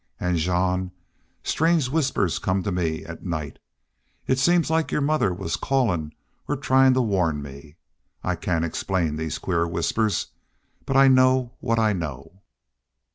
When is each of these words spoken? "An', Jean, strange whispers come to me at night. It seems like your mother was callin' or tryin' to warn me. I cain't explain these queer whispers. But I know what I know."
"An', 0.19 0.35
Jean, 0.37 0.89
strange 1.43 1.87
whispers 1.87 2.39
come 2.39 2.63
to 2.63 2.71
me 2.71 3.05
at 3.05 3.23
night. 3.23 3.59
It 4.25 4.39
seems 4.39 4.71
like 4.71 4.91
your 4.91 4.99
mother 4.99 5.31
was 5.31 5.55
callin' 5.57 6.13
or 6.47 6.55
tryin' 6.57 6.95
to 6.95 7.01
warn 7.03 7.43
me. 7.43 7.75
I 8.23 8.35
cain't 8.35 8.65
explain 8.65 9.15
these 9.15 9.37
queer 9.37 9.67
whispers. 9.67 10.31
But 10.87 10.97
I 10.97 11.07
know 11.07 11.51
what 11.59 11.77
I 11.77 11.93
know." 11.93 12.41